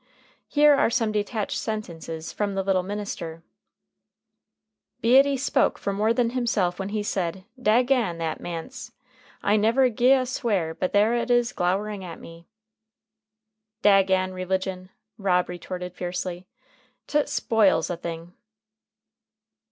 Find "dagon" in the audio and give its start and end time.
7.61-8.17, 13.83-14.33